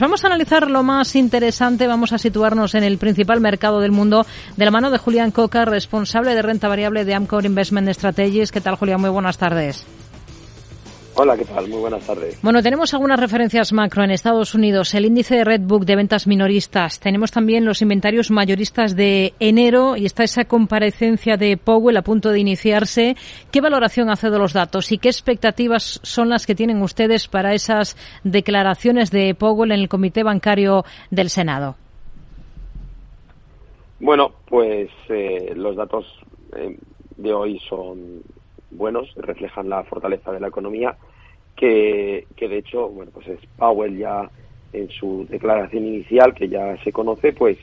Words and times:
Vamos 0.00 0.24
a 0.24 0.26
analizar 0.26 0.72
lo 0.72 0.82
más 0.82 1.14
interesante, 1.14 1.86
vamos 1.86 2.12
a 2.12 2.18
situarnos 2.18 2.74
en 2.74 2.82
el 2.82 2.98
principal 2.98 3.40
mercado 3.40 3.78
del 3.78 3.92
mundo 3.92 4.26
de 4.56 4.64
la 4.64 4.72
mano 4.72 4.90
de 4.90 4.98
Julián 4.98 5.30
Coca, 5.30 5.64
responsable 5.64 6.34
de 6.34 6.42
renta 6.42 6.66
variable 6.66 7.04
de 7.04 7.14
Amcor 7.14 7.46
Investment 7.46 7.88
Strategies. 7.90 8.50
¿Qué 8.50 8.60
tal, 8.60 8.74
Julián? 8.74 9.00
Muy 9.00 9.10
buenas 9.10 9.38
tardes. 9.38 9.86
Hola, 11.16 11.36
¿qué 11.36 11.44
tal? 11.44 11.68
Muy 11.68 11.78
buenas 11.78 12.04
tardes. 12.04 12.42
Bueno, 12.42 12.60
tenemos 12.60 12.92
algunas 12.92 13.20
referencias 13.20 13.72
macro 13.72 14.02
en 14.02 14.10
Estados 14.10 14.52
Unidos, 14.54 14.94
el 14.94 15.04
índice 15.04 15.36
de 15.36 15.44
Redbook 15.44 15.84
de 15.84 15.94
ventas 15.94 16.26
minoristas, 16.26 16.98
tenemos 16.98 17.30
también 17.30 17.64
los 17.64 17.82
inventarios 17.82 18.32
mayoristas 18.32 18.96
de 18.96 19.32
enero 19.38 19.96
y 19.96 20.06
está 20.06 20.24
esa 20.24 20.46
comparecencia 20.46 21.36
de 21.36 21.56
Powell 21.56 21.98
a 21.98 22.02
punto 22.02 22.30
de 22.30 22.40
iniciarse. 22.40 23.14
¿Qué 23.52 23.60
valoración 23.60 24.10
hace 24.10 24.28
de 24.28 24.38
los 24.38 24.52
datos 24.52 24.90
y 24.90 24.98
qué 24.98 25.08
expectativas 25.08 26.00
son 26.02 26.30
las 26.30 26.46
que 26.46 26.56
tienen 26.56 26.82
ustedes 26.82 27.28
para 27.28 27.54
esas 27.54 27.96
declaraciones 28.24 29.12
de 29.12 29.36
Powell 29.36 29.70
en 29.70 29.80
el 29.80 29.88
Comité 29.88 30.24
Bancario 30.24 30.84
del 31.12 31.30
Senado? 31.30 31.76
Bueno, 34.00 34.32
pues 34.48 34.90
eh, 35.08 35.52
los 35.54 35.76
datos 35.76 36.06
eh, 36.56 36.76
de 37.16 37.32
hoy 37.32 37.60
son 37.68 38.22
buenos, 38.74 39.12
reflejan 39.16 39.68
la 39.68 39.84
fortaleza 39.84 40.32
de 40.32 40.40
la 40.40 40.48
economía, 40.48 40.96
que, 41.56 42.26
de 42.38 42.58
hecho, 42.58 42.88
bueno, 42.88 43.10
pues 43.12 43.28
es 43.28 43.40
Powell 43.56 43.96
ya 43.96 44.28
en 44.72 44.90
su 44.90 45.26
declaración 45.28 45.86
inicial, 45.86 46.34
que 46.34 46.48
ya 46.48 46.76
se 46.82 46.92
conoce, 46.92 47.32
pues 47.32 47.56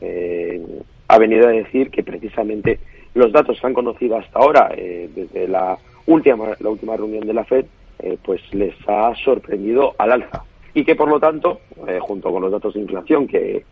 eh, 0.00 0.64
ha 1.08 1.18
venido 1.18 1.46
a 1.46 1.52
decir 1.52 1.90
que 1.90 2.02
precisamente 2.02 2.80
los 3.14 3.32
datos 3.32 3.60
que 3.60 3.66
han 3.66 3.74
conocido 3.74 4.16
hasta 4.16 4.38
ahora, 4.38 4.72
eh, 4.76 5.08
desde 5.14 5.46
la 5.46 5.78
última, 6.06 6.48
la 6.58 6.70
última 6.70 6.96
reunión 6.96 7.26
de 7.26 7.34
la 7.34 7.44
FED, 7.44 7.66
eh, 8.00 8.18
pues 8.24 8.40
les 8.52 8.74
ha 8.88 9.14
sorprendido 9.24 9.94
al 9.98 10.12
alza. 10.12 10.44
Y 10.72 10.84
que 10.84 10.96
por 10.96 11.08
lo 11.08 11.20
tanto, 11.20 11.60
junto 12.00 12.32
con 12.32 12.42
los 12.42 12.50
datos 12.50 12.74
de 12.74 12.80
inflación 12.80 13.28
que, 13.28 13.64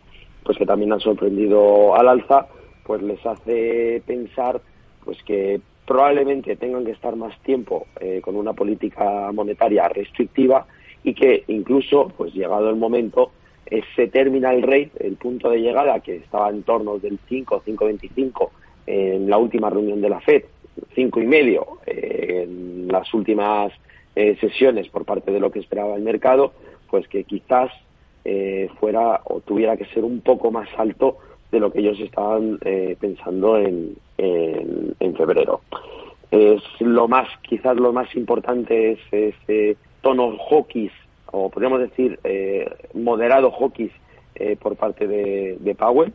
pues 0.45 0.57
que 0.57 0.65
también 0.65 0.93
han 0.93 1.01
sorprendido 1.01 1.93
al 1.95 2.07
alza, 2.07 2.47
pues 2.85 3.01
les 3.01 3.25
hace 3.25 4.01
pensar 4.05 4.61
pues 5.03 5.21
que 5.23 5.59
probablemente 5.85 6.55
tengan 6.55 6.85
que 6.85 6.91
estar 6.91 7.15
más 7.15 7.37
tiempo 7.41 7.87
eh, 7.99 8.21
con 8.21 8.35
una 8.35 8.53
política 8.53 9.31
monetaria 9.33 9.87
restrictiva 9.89 10.65
y 11.03 11.13
que 11.13 11.43
incluso, 11.47 12.11
pues 12.15 12.33
llegado 12.33 12.69
el 12.69 12.77
momento, 12.77 13.31
ese 13.65 14.07
terminal 14.07 14.61
rate, 14.61 14.91
el 14.99 15.15
punto 15.15 15.49
de 15.49 15.59
llegada 15.59 15.99
que 15.99 16.17
estaba 16.17 16.49
en 16.49 16.63
torno 16.63 16.99
del 16.99 17.19
5, 17.27 17.63
5,25 17.65 18.49
en 18.85 19.29
la 19.29 19.37
última 19.37 19.69
reunión 19.69 20.01
de 20.01 20.09
la 20.09 20.19
Fed, 20.19 20.43
cinco 20.95 21.21
y 21.21 21.27
medio 21.27 21.79
eh, 21.85 22.43
en 22.43 22.87
las 22.87 23.13
últimas 23.13 23.71
eh, 24.15 24.37
sesiones 24.39 24.87
por 24.89 25.05
parte 25.05 25.31
de 25.31 25.39
lo 25.39 25.51
que 25.51 25.59
esperaba 25.59 25.95
el 25.95 26.01
mercado, 26.01 26.53
pues 26.89 27.07
que 27.07 27.23
quizás 27.23 27.71
fuera 28.79 29.19
o 29.25 29.41
tuviera 29.41 29.75
que 29.75 29.83
ser 29.87 30.05
un 30.05 30.21
poco 30.21 30.49
más 30.49 30.69
alto 30.77 31.17
de 31.51 31.59
lo 31.59 31.73
que 31.73 31.79
ellos 31.79 31.99
estaban 31.99 32.57
pensando 32.97 33.57
en, 33.57 33.97
en, 34.17 35.15
febrero. 35.15 35.61
Es 36.33 36.63
lo 36.79 37.07
más, 37.07 37.27
quizás 37.43 37.77
lo 37.77 37.93
más 37.93 38.15
importante 38.15 38.93
es 38.93 38.99
ese 39.11 39.77
tono 40.01 40.35
hawkish, 40.49 40.91
o 41.27 41.51
podríamos 41.51 41.79
decir 41.79 42.19
eh, 42.23 42.67
moderado 42.95 43.51
hawkish 43.51 43.91
eh, 44.33 44.57
por 44.59 44.75
parte 44.75 45.05
de, 45.05 45.75
Powell, 45.77 46.11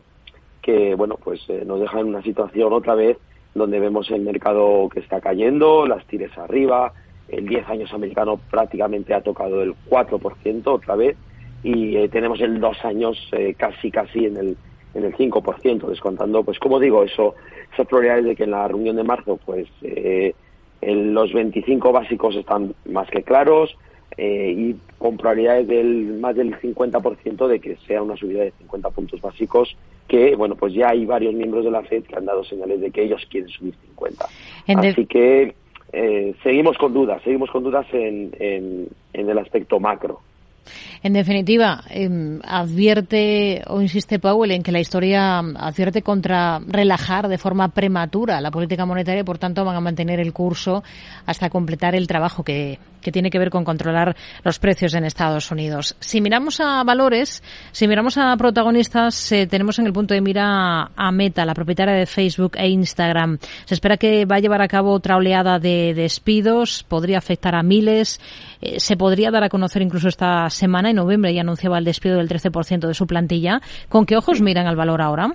que 0.61 0.93
bueno, 0.95 1.15
pues 1.23 1.39
eh, 1.47 1.63
nos 1.65 1.79
deja 1.79 2.01
en 2.01 2.07
una 2.07 2.21
situación 2.21 2.73
otra 2.73 2.95
vez 2.95 3.17
donde 3.55 3.79
vemos 3.79 4.11
el 4.11 4.23
mercado 4.23 4.89
que 4.89 4.99
está 4.99 5.21
cayendo, 5.21 5.87
las 5.87 6.05
tires 6.07 6.37
arriba, 6.37 6.91
el 7.29 7.47
10 7.47 7.69
años 7.69 7.93
americano 7.93 8.41
prácticamente 8.51 9.13
ha 9.13 9.21
tocado 9.21 9.63
el 9.63 9.73
4% 9.89 10.67
otra 10.67 10.97
vez 10.97 11.15
y 11.63 12.09
tenemos 12.09 12.41
el 12.41 12.59
2 12.59 12.83
años 12.83 13.31
casi 13.55 13.89
casi 13.89 14.25
en 14.25 14.35
el 14.35 14.57
en 14.93 15.03
el 15.03 15.15
5%, 15.15 15.87
descontando, 15.87 16.43
pues 16.43 16.59
como 16.59 16.79
digo, 16.79 17.03
eso, 17.03 17.35
esas 17.73 17.87
probabilidades 17.87 18.25
de 18.25 18.35
que 18.35 18.43
en 18.43 18.51
la 18.51 18.67
reunión 18.67 18.95
de 18.95 19.03
marzo, 19.03 19.39
pues 19.45 19.67
eh, 19.81 20.33
los 20.81 21.33
25 21.33 21.91
básicos 21.91 22.35
están 22.35 22.73
más 22.85 23.09
que 23.09 23.23
claros 23.23 23.75
eh, 24.17 24.53
y 24.55 24.75
con 24.97 25.17
probabilidades 25.17 25.67
del 25.67 26.19
más 26.19 26.35
del 26.35 26.59
50% 26.59 27.47
de 27.47 27.59
que 27.59 27.77
sea 27.87 28.01
una 28.01 28.15
subida 28.17 28.43
de 28.43 28.51
50 28.59 28.89
puntos 28.89 29.21
básicos, 29.21 29.75
que, 30.07 30.35
bueno, 30.35 30.55
pues 30.55 30.73
ya 30.73 30.89
hay 30.89 31.05
varios 31.05 31.33
miembros 31.35 31.63
de 31.63 31.71
la 31.71 31.83
FED 31.83 32.03
que 32.03 32.15
han 32.15 32.25
dado 32.25 32.43
señales 32.43 32.81
de 32.81 32.89
que 32.89 33.03
ellos 33.03 33.25
quieren 33.29 33.49
subir 33.49 33.75
50. 33.75 34.25
Así 34.75 35.05
que 35.05 35.53
eh, 35.93 36.35
seguimos 36.43 36.77
con 36.77 36.93
dudas, 36.93 37.21
seguimos 37.23 37.49
con 37.51 37.63
dudas 37.63 37.85
en, 37.93 38.31
en, 38.39 38.87
en 39.13 39.29
el 39.29 39.37
aspecto 39.37 39.79
macro. 39.79 40.21
En 41.01 41.13
definitiva, 41.13 41.83
em, 41.89 42.39
advierte 42.43 43.63
o 43.67 43.81
insiste 43.81 44.19
Powell 44.19 44.51
en 44.51 44.63
que 44.63 44.71
la 44.71 44.79
historia 44.79 45.39
advierte 45.39 46.01
contra 46.01 46.59
relajar 46.59 47.27
de 47.27 47.37
forma 47.37 47.69
prematura 47.69 48.41
la 48.41 48.51
política 48.51 48.85
monetaria 48.85 49.21
y, 49.21 49.25
por 49.25 49.37
tanto, 49.37 49.65
van 49.65 49.75
a 49.75 49.81
mantener 49.81 50.19
el 50.19 50.33
curso 50.33 50.83
hasta 51.25 51.49
completar 51.49 51.95
el 51.95 52.07
trabajo 52.07 52.43
que, 52.43 52.79
que 53.01 53.11
tiene 53.11 53.29
que 53.29 53.39
ver 53.39 53.49
con 53.49 53.63
controlar 53.63 54.15
los 54.43 54.59
precios 54.59 54.93
en 54.93 55.05
Estados 55.05 55.51
Unidos. 55.51 55.95
Si 55.99 56.21
miramos 56.21 56.59
a 56.59 56.83
valores, 56.83 57.43
si 57.71 57.87
miramos 57.87 58.17
a 58.17 58.35
protagonistas, 58.37 59.31
eh, 59.31 59.47
tenemos 59.47 59.79
en 59.79 59.85
el 59.85 59.93
punto 59.93 60.13
de 60.13 60.21
mira 60.21 60.91
a 60.95 61.11
Meta, 61.11 61.45
la 61.45 61.53
propietaria 61.53 61.93
de 61.93 62.05
Facebook 62.05 62.53
e 62.55 62.67
Instagram. 62.67 63.39
Se 63.65 63.73
espera 63.73 63.97
que 63.97 64.25
va 64.25 64.37
a 64.37 64.39
llevar 64.39 64.61
a 64.61 64.67
cabo 64.67 64.91
otra 64.91 65.17
oleada 65.17 65.59
de 65.59 65.93
despidos, 65.93 66.83
podría 66.87 67.17
afectar 67.17 67.55
a 67.55 67.63
miles, 67.63 68.19
eh, 68.61 68.79
se 68.79 68.97
podría 68.97 69.31
dar 69.31 69.43
a 69.43 69.49
conocer 69.49 69.81
incluso 69.81 70.07
esta 70.07 70.48
semana, 70.49 70.89
en 70.89 70.95
noviembre 70.95 71.33
ya 71.33 71.41
anunciaba 71.41 71.77
el 71.77 71.85
despido 71.85 72.17
del 72.17 72.29
13% 72.29 72.87
de 72.87 72.93
su 72.93 73.07
plantilla. 73.07 73.61
¿Con 73.89 74.05
qué 74.05 74.17
ojos 74.17 74.41
miran 74.41 74.67
al 74.67 74.75
valor 74.75 75.01
ahora? 75.01 75.33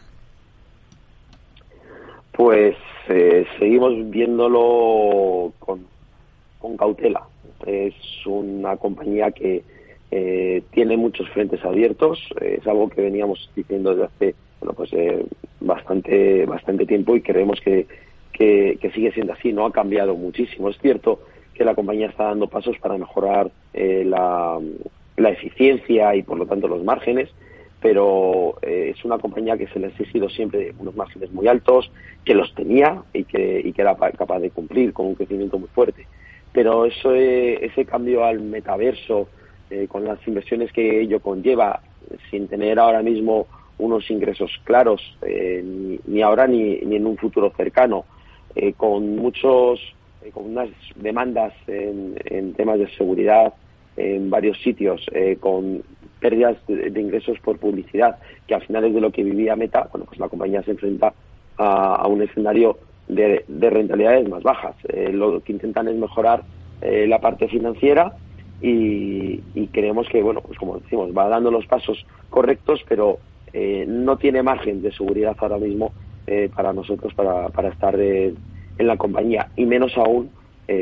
Pues 2.32 2.76
eh, 3.08 3.47
seguimos 3.58 3.92
viéndolo 4.10 5.52
con, 5.58 5.86
cautela 6.76 7.22
es 7.66 7.94
una 8.26 8.76
compañía 8.76 9.30
que 9.30 9.62
eh, 10.10 10.62
tiene 10.72 10.97
muchos 10.97 11.28
frentes 11.31 11.64
abiertos, 11.64 12.19
es 12.41 12.66
algo 12.66 12.88
que 12.88 13.02
veníamos 13.02 13.50
diciendo 13.54 13.91
desde 13.91 14.04
hace 14.04 14.34
bueno, 14.60 14.75
pues, 14.75 14.92
eh, 14.94 15.25
bastante, 15.60 16.46
bastante 16.46 16.86
tiempo 16.86 17.14
y 17.16 17.20
creemos 17.20 17.60
que, 17.60 17.86
que, 18.32 18.91
sigue 18.94 19.12
siendo 19.12 19.34
así, 19.34 19.52
no 19.52 19.66
ha 19.66 19.72
cambiado 19.72 20.14
muchísimo. 20.14 20.70
Es 20.70 20.78
cierto 20.78 21.20
que 21.52 21.64
la 21.64 21.75
compañía 21.75 22.08
está 22.08 22.25
dando 22.25 22.48
pasos 22.48 22.76
para 22.78 22.96
mejorar 22.96 23.50
eh, 23.72 24.04
la, 24.06 24.58
la 25.16 25.30
eficiencia 25.30 26.14
y 26.14 26.22
por 26.22 26.38
lo 26.38 26.47
tanto 26.47 26.69
los 26.69 26.82
márgenes, 26.84 27.30
pero 27.80 28.56
es 28.62 29.04
una 29.04 29.19
compañía 29.19 29.58
que 29.58 29.66
se 29.66 29.78
le 29.78 29.86
ha 29.86 29.88
exigido 29.91 30.30
siempre 30.30 30.72
unos 30.78 30.97
márgenes 30.97 31.30
muy 31.32 31.47
altos, 31.48 31.91
que 32.25 32.34
los 32.34 32.54
tenía 32.54 33.02
y 33.12 33.25
que, 33.25 33.60
y 33.62 33.72
que 33.72 33.82
era 33.82 33.94
capaz 33.94 34.41
de 34.41 34.50
cumplir 34.50 34.94
con 34.94 35.06
un 35.06 35.14
crecimiento 35.14 35.58
muy 35.58 35.69
fuerte. 35.69 36.06
Pero 36.54 36.86
eso, 36.86 37.12
ese 37.12 37.84
cambio 37.84 38.25
al 38.25 38.41
metaverso, 38.41 39.28
eh, 39.70 39.88
con 39.88 40.04
las 40.04 40.26
inversiones 40.28 40.70
que 40.72 41.00
ello 41.00 41.19
conlleva, 41.19 41.81
sin 42.31 42.46
tener 42.46 42.78
ahora 42.78 43.02
mismo 43.02 43.48
unos 43.78 44.08
ingresos 44.08 44.52
claros, 44.62 45.00
eh, 45.22 45.98
ni, 46.06 46.22
ahora 46.22 46.46
ni, 46.46 46.76
ni, 46.76 46.94
en 46.94 47.06
un 47.06 47.16
futuro 47.16 47.52
cercano, 47.56 48.04
eh, 48.54 48.75
con 48.75 49.16
muchos, 49.16 49.81
con 50.32 50.44
unas 50.44 50.69
demandas 50.94 51.54
en, 51.66 52.14
en, 52.25 52.54
temas 52.54 52.78
de 52.78 52.88
seguridad 52.91 53.52
en 53.97 54.31
varios 54.31 54.60
sitios, 54.62 55.06
con 55.41 55.82
pérdidas 56.25 56.56
de, 56.66 56.99
ingresos 56.99 57.38
por 57.41 57.59
publicidad, 57.59 58.16
que 58.47 58.55
al 58.55 58.62
final 58.62 58.87
es 58.87 58.94
de 58.94 59.00
lo 59.03 59.12
que 59.12 59.22
vivía 59.22 59.56
Meta, 59.56 59.91
bueno, 59.93 60.06
pues 60.06 60.19
la 60.19 60.31
compañía 60.31 60.62
se 60.62 60.71
enfrenta 60.71 61.12
a, 61.59 62.09
un 62.09 62.22
escenario 62.22 62.78
de, 63.09 63.44
rentabilidades 63.47 64.27
más 64.27 64.43
bajas. 64.43 64.75
Eh, 64.88 65.10
lo 65.12 65.41
que 65.41 65.53
intentan 65.53 65.87
es 65.88 65.97
mejorar 65.97 66.43
eh, 66.81 67.06
la 67.06 67.21
parte 67.21 67.47
financiera 67.49 68.15
y, 68.62 69.41
creemos 69.71 70.09
que, 70.09 70.22
bueno, 70.22 70.41
pues 70.41 70.59
como 70.59 70.78
decimos, 70.78 71.11
va 71.15 71.28
dando 71.28 71.50
los 71.50 71.66
pasos 71.66 72.06
correctos, 72.31 72.81
pero 72.88 73.19
eh, 73.52 73.85
no 73.87 74.17
tiene 74.17 74.43
margen 74.43 74.81
de 74.81 74.93
seguridad 74.93 75.37
ahora 75.38 75.58
mismo 75.58 75.93
para 76.56 76.73
nosotros 76.73 77.12
para, 77.12 77.50
para 77.50 77.69
estar 77.69 78.00
en 78.00 78.37
la 78.79 78.97
compañía 78.97 79.50
y 79.56 79.67
menos 79.67 79.93
aún 79.99 80.31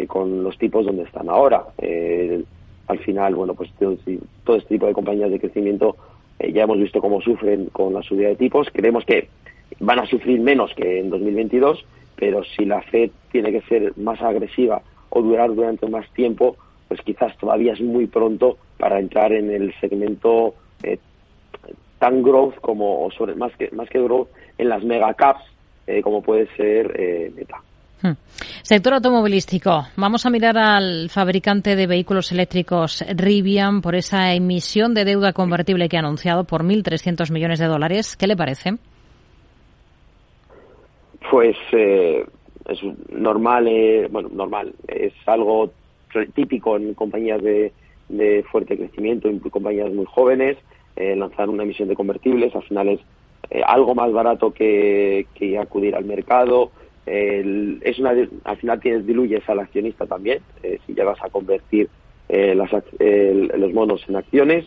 con 0.07 0.45
los 0.45 0.57
tipos 0.57 0.87
donde 0.87 1.03
están 1.03 1.29
ahora. 1.29 1.65
Al 2.87 2.99
final, 2.99 3.35
bueno, 3.35 3.55
pues 3.55 3.71
todo, 3.79 3.97
todo, 4.45 4.57
este 4.57 4.75
tipo 4.75 4.87
de 4.87 4.93
compañías 4.93 5.31
de 5.31 5.41
crecimiento 5.41 5.97
ya 6.53 6.65
hemos 6.65 6.79
visto 6.79 7.01
cómo 7.01 7.21
sufren 7.21 7.67
con 7.67 7.95
la 7.95 8.03
subida 8.03 8.29
de 8.29 8.37
tipos. 8.37 8.69
Creemos 8.73 9.05
que 9.05 9.29
van 9.79 10.01
a 10.01 10.07
sufrir 10.07 10.41
menos 10.41 10.75
que 10.75 10.99
en 11.01 11.11
2022 11.11 11.85
pero 12.23 12.45
si 12.45 12.65
la 12.65 12.81
Fed 12.83 13.11
tiene 13.33 13.51
que 13.51 13.63
ser 13.63 13.99
más 13.99 14.23
agresiva 14.23 14.81
o 15.11 15.23
durar 15.23 15.53
durante 15.53 15.89
más 15.89 16.09
tiempo, 16.11 16.57
pues 16.87 17.01
quizás 17.01 17.37
todavía 17.37 17.73
es 17.73 17.81
muy 17.81 18.07
pronto 18.07 18.59
para 18.79 19.01
entrar 19.01 19.33
en 19.33 19.51
el 19.51 19.75
segmento 19.81 20.55
eh, 20.85 20.99
tan 21.99 22.23
growth 22.23 22.55
como, 22.61 23.11
sobre, 23.11 23.35
más 23.35 23.51
que, 23.57 23.71
más 23.73 23.89
que 23.89 24.01
growth, 24.01 24.29
en 24.57 24.69
las 24.69 24.85
mega 24.85 25.13
caps, 25.15 25.43
eh, 25.89 26.01
como 26.01 26.23
puede 26.23 26.47
ser 26.55 26.95
eh, 26.97 27.33
Meta. 27.35 27.61
Hmm. 28.03 28.17
Sector 28.63 28.95
automovilístico. 28.95 29.87
Vamos 29.97 30.27
a 30.27 30.31
mirar 30.31 30.59
al 30.59 31.09
fabricante 31.09 31.77
de 31.77 31.87
vehículos 31.87 32.33
eléctricos 32.33 33.05
Rivian 33.15 33.81
por 33.81 33.95
esa 33.95 34.35
emisión 34.35 34.93
de 34.93 35.05
deuda 35.05 35.33
convertible 35.33 35.89
que 35.89 35.97
ha 35.97 36.01
anunciado 36.01 36.43
por 36.43 36.65
1.300 36.65 37.31
millones 37.31 37.61
de 37.61 37.67
dólares. 37.67 38.17
¿Qué 38.17 38.27
le 38.27 38.37
parece? 38.37 38.73
Pues 41.31 41.57
eh, 41.71 42.27
es 42.69 42.81
normal, 43.11 43.69
eh, 43.69 44.09
bueno, 44.11 44.29
normal. 44.33 44.75
Es 44.89 45.13
algo 45.27 45.71
típico 46.35 46.77
en 46.77 46.95
compañías 46.95 47.41
de, 47.41 47.73
fuerte 48.51 48.77
crecimiento, 48.77 49.29
en 49.29 49.39
compañías 49.39 49.93
muy 49.93 50.07
jóvenes, 50.07 50.59
eh, 50.97 51.15
lanzar 51.15 51.49
una 51.49 51.63
emisión 51.63 51.89
de 51.89 51.95
convertibles. 51.95 52.55
Al 52.57 52.65
final 52.65 52.89
es 52.89 53.01
algo 53.65 53.95
más 53.95 54.13
barato 54.13 54.53
que, 54.53 55.27
que 55.35 55.57
acudir 55.57 55.95
al 55.95 56.05
mercado 56.05 56.73
es 57.07 57.99
una, 57.99 58.15
al 58.45 58.57
final 58.57 58.81
tienes, 58.81 59.07
diluyes 59.07 59.49
al 59.49 59.61
accionista 59.61 60.07
también, 60.07 60.41
eh, 60.63 60.79
si 60.87 60.95
llegas 60.95 61.19
a 61.23 61.31
convertir 61.31 61.89
eh, 62.29 62.55
las, 62.55 62.71
los 63.59 63.73
monos 63.73 64.05
en 64.09 64.17
acciones. 64.17 64.67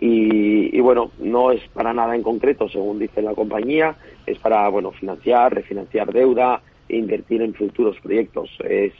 Y, 0.00 0.78
bueno, 0.80 1.10
no 1.18 1.50
es 1.50 1.60
para 1.70 1.92
nada 1.92 2.14
en 2.14 2.22
concreto, 2.22 2.68
según 2.68 3.00
dice 3.00 3.20
la 3.20 3.34
compañía, 3.34 3.96
es 4.26 4.38
para 4.38 4.68
bueno 4.68 4.92
financiar, 4.92 5.52
refinanciar 5.52 6.12
deuda 6.12 6.62
invertir 6.88 7.42
en 7.42 7.54
futuros 7.54 7.98
proyectos. 8.00 8.50
Es 8.64 8.92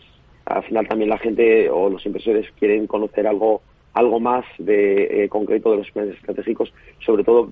al 0.45 0.63
final 0.65 0.89
también 0.89 1.11
la 1.11 1.19
gente 1.19 1.71
o 1.71 1.89
los 1.89 2.05
inversores 2.05 2.47
quieren 2.59 2.87
conocer 2.87 3.27
algo 3.27 3.63
algo 3.95 4.21
más 4.21 4.45
de 4.59 5.25
eh, 5.25 5.29
concreto 5.29 5.73
de 5.73 5.79
los 5.79 5.91
planes 5.91 6.15
estratégicos, 6.17 6.73
sobre 7.05 7.25
todo 7.25 7.51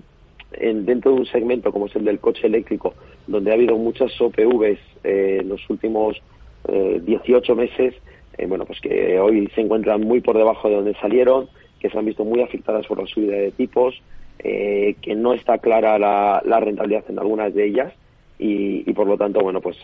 dentro 0.51 1.13
de 1.13 1.21
un 1.21 1.27
segmento 1.27 1.73
como 1.73 1.87
es 1.87 1.97
el 1.97 2.05
del 2.05 2.21
coche 2.21 2.47
eléctrico, 2.47 2.95
donde 3.27 3.51
ha 3.51 3.55
habido 3.55 3.77
muchas 3.77 4.19
OPVs 4.21 4.79
eh, 5.05 5.39
en 5.41 5.49
los 5.49 5.69
últimos 5.69 6.23
eh, 6.69 7.01
18 7.05 7.55
meses, 7.55 7.95
eh, 8.39 8.47
bueno, 8.47 8.65
pues 8.65 8.81
que 8.81 9.19
hoy 9.21 9.49
se 9.55 9.61
encuentran 9.61 10.01
muy 10.01 10.21
por 10.21 10.37
debajo 10.37 10.69
de 10.69 10.75
donde 10.77 10.95
salieron, 10.95 11.49
que 11.79 11.91
se 11.91 11.99
han 11.99 12.05
visto 12.05 12.25
muy 12.25 12.41
afectadas 12.41 12.87
por 12.87 12.99
la 12.99 13.07
subida 13.07 13.37
de 13.37 13.53
tipos, 13.53 14.03
eh, 14.41 14.97
que 15.01 15.15
no 15.15 15.33
está 15.33 15.59
clara 15.59 15.99
la, 15.99 16.43
la, 16.45 16.61
rentabilidad 16.61 17.05
en 17.09 17.19
algunas 17.19 17.55
de 17.55 17.67
ellas 17.67 17.93
y, 18.39 18.89
y 18.89 18.93
por 18.95 19.07
lo 19.07 19.17
tanto, 19.17 19.41
bueno, 19.41 19.61
pues 19.61 19.79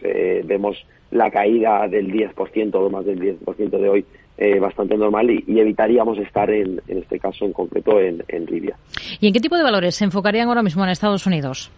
vemos 0.45 0.77
la 1.11 1.31
caída 1.31 1.89
del 1.89 2.13
10% 2.13 2.75
o 2.75 2.91
más 2.91 3.07
del 3.07 3.21
10% 3.21 3.71
de 3.71 3.89
hoy 3.89 4.05
eh, 4.39 4.59
bastante 4.59 4.97
normal 4.97 5.31
y, 5.31 5.61
evitaríamos 5.61 6.19
estar 6.19 6.51
en, 6.51 6.81
en, 6.89 6.99
este 6.99 7.19
caso 7.19 7.45
en 7.45 7.53
concreto 7.53 8.01
en, 8.01 8.25
en 8.29 8.47
Libia. 8.47 8.77
¿Y 9.21 9.27
en 9.27 9.33
qué 9.33 9.41
tipo 9.41 9.57
de 9.57 9.63
valores 9.63 9.95
se 9.95 10.05
enfocarían 10.05 10.49
ahora 10.49 10.63
mismo 10.63 10.83
en 10.85 10.91
Estados 10.91 11.27
Unidos? 11.27 11.71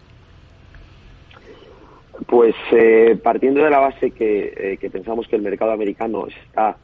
Pues 2.27 2.55
eh, 2.71 3.17
partiendo 3.21 3.63
de 3.63 3.69
la 3.69 3.79
base 3.79 4.11
que, 4.11 4.53
eh, 4.55 4.77
que, 4.77 4.89
pensamos 4.89 5.27
que 5.27 5.35
el 5.35 5.41
mercado 5.41 5.71
americano 5.71 6.27
está 6.27 6.77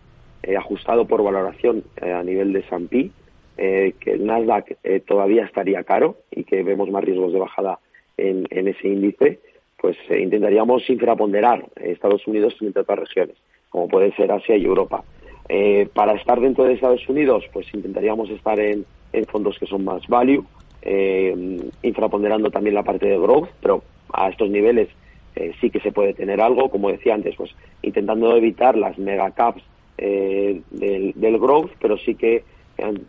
eh, 0.43 0.57
ajustado 0.57 1.05
por 1.05 1.23
valoración 1.23 1.83
eh, 2.01 2.11
a 2.11 2.21
nivel 2.21 2.53
de 2.53 2.59
S&P, 2.59 3.11
que 3.57 4.11
el 4.11 4.25
Nasdaq 4.25 4.75
todavía 5.05 5.45
estaría 5.45 5.83
caro 5.83 6.17
y 6.31 6.45
que 6.45 6.63
vemos 6.63 6.89
más 6.89 7.03
riesgos 7.03 7.31
de 7.31 7.37
bajada 7.37 7.77
en, 8.17 8.47
en 8.49 8.67
ese 8.67 8.87
índice, 8.87 9.39
pues 9.79 9.95
intentaríamos 10.09 10.89
infraponderar 10.89 11.65
Estados 11.75 12.25
Unidos 12.25 12.55
entre 12.59 12.81
otras 12.81 12.97
regiones, 12.97 13.35
como 13.69 13.87
puede 13.87 14.15
ser 14.15 14.31
Asia 14.31 14.57
y 14.57 14.65
Europa. 14.65 15.03
Eh, 15.49 15.87
para 15.93 16.13
estar 16.13 16.39
dentro 16.39 16.63
de 16.63 16.73
Estados 16.73 17.07
Unidos, 17.09 17.43
pues 17.51 17.67
intentaríamos 17.73 18.29
estar 18.29 18.59
en, 18.59 18.85
fondos 19.27 19.57
que 19.59 19.65
son 19.65 19.83
más 19.83 20.07
value, 20.07 20.45
eh, 20.81 21.59
infraponderando 21.83 22.49
también 22.49 22.75
la 22.75 22.83
parte 22.83 23.07
de 23.07 23.17
growth, 23.17 23.49
pero 23.61 23.83
a 24.13 24.29
estos 24.29 24.49
niveles 24.49 24.89
eh, 25.35 25.53
sí 25.59 25.69
que 25.69 25.79
se 25.81 25.91
puede 25.91 26.13
tener 26.13 26.39
algo, 26.41 26.69
como 26.69 26.89
decía 26.89 27.13
antes, 27.13 27.35
pues 27.35 27.51
intentando 27.81 28.35
evitar 28.35 28.77
las 28.77 28.97
mega 28.97 29.31
caps 29.31 29.63
del, 29.97 31.37
growth, 31.39 31.71
pero 31.79 31.97
sí 31.97 32.15
que 32.15 32.43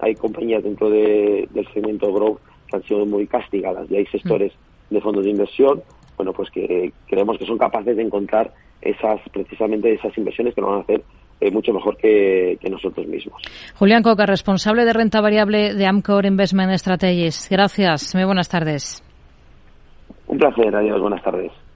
hay 0.00 0.14
compañías 0.17 0.62
dentro 0.62 0.90
del 0.90 1.69
segmento 1.73 2.12
growth 2.12 2.38
que 2.69 2.76
han 2.76 2.82
sido 2.82 3.06
muy 3.06 3.26
castigadas. 3.26 3.90
Y 3.90 3.96
hay 3.96 4.06
sectores 4.06 4.52
de 4.90 5.00
fondos 5.00 5.25
de 5.25 5.31
inversión, 5.31 5.82
bueno, 6.17 6.32
pues 6.32 6.50
que 6.50 6.93
creemos 7.08 7.38
que 7.38 7.46
son 7.46 7.56
capaces 7.56 7.96
de 7.96 8.02
encontrar 8.02 8.52
esas 8.82 9.20
precisamente 9.32 9.93
esas 9.93 10.17
inversiones 10.19 10.55
que 10.55 10.61
lo 10.61 10.67
van 10.69 10.78
a 10.78 10.82
hacer 10.82 11.02
eh, 11.42 11.50
mucho 11.50 11.72
mejor 11.72 11.96
que, 11.96 12.58
nosotros 12.70 13.06
mismos. 13.06 13.42
Julián 13.74 14.02
Coca, 14.02 14.24
responsable 14.26 14.84
de 14.84 14.92
renta 14.92 15.20
variable 15.20 15.74
de 15.74 15.86
Amcor 15.86 16.24
Investment 16.24 16.72
Strategies. 16.78 17.48
Gracias. 17.50 18.14
Muy 18.14 18.24
buenas 18.24 18.48
tardes. 18.48 19.02
Un 20.28 20.38
placer. 20.38 20.74
Adiós. 20.74 21.00
Buenas 21.00 21.22
tardes. 21.22 21.52